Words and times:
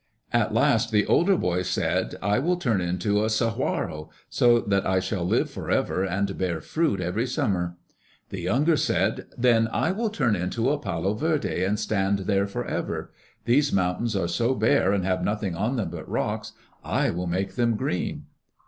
At 0.33 0.51
last 0.51 0.89
the 0.91 1.05
older 1.05 1.37
boy 1.37 1.61
said, 1.61 2.15
"I 2.23 2.39
will 2.39 2.55
turn 2.57 2.81
into 2.81 3.23
a 3.23 3.29
saguaro, 3.29 4.09
so 4.31 4.59
that 4.59 4.83
I 4.83 4.99
shall 4.99 5.23
live 5.23 5.51
forever 5.51 6.03
and 6.03 6.39
bear 6.39 6.59
fruit 6.59 6.99
every 6.99 7.27
summer." 7.27 7.77
The 8.29 8.41
younger 8.41 8.77
said, 8.77 9.27
"Then 9.37 9.67
I 9.71 9.91
will 9.91 10.09
turn 10.09 10.35
into 10.35 10.71
a 10.71 10.79
palo 10.79 11.13
verde 11.13 11.63
and 11.63 11.79
stand 11.79 12.17
there 12.25 12.47
forever. 12.47 13.11
These 13.45 13.71
mountains 13.71 14.15
are 14.15 14.27
so 14.27 14.55
bare 14.55 14.91
and 14.91 15.05
have 15.05 15.23
nothing 15.23 15.55
on 15.55 15.75
them 15.75 15.91
but 15.91 16.09
rocks, 16.09 16.53
I 16.83 17.11
will 17.11 17.27
make 17.27 17.53
them 17.53 17.75
green." 17.75 18.23